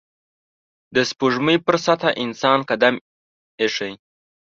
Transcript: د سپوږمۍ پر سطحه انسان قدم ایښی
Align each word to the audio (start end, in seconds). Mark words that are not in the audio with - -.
د 0.95 0.97
سپوږمۍ 1.09 1.57
پر 1.65 1.75
سطحه 1.85 2.11
انسان 2.23 2.59
قدم 2.69 2.95
ایښی 3.61 3.93